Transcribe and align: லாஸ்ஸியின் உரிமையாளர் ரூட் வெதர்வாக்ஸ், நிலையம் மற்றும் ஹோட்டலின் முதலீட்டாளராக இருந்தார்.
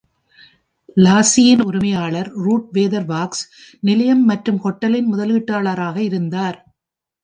லாஸ்ஸியின் 0.97 1.61
உரிமையாளர் 1.63 2.29
ரூட் 2.45 2.67
வெதர்வாக்ஸ், 2.73 3.43
நிலையம் 3.81 4.25
மற்றும் 4.25 4.59
ஹோட்டலின் 4.59 5.09
முதலீட்டாளராக 5.13 5.97
இருந்தார். 6.01 6.59